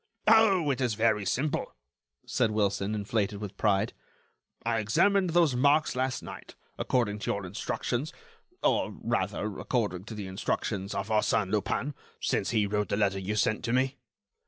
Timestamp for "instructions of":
10.25-11.09